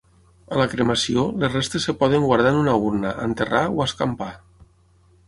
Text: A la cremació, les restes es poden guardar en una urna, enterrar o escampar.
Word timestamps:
A 0.53 0.57
la 0.59 0.65
cremació, 0.69 1.25
les 1.43 1.53
restes 1.57 1.85
es 1.93 1.97
poden 1.99 2.25
guardar 2.31 2.53
en 2.53 2.57
una 2.63 2.73
urna, 2.87 3.13
enterrar 3.27 3.63
o 3.75 3.85
escampar. 3.87 4.31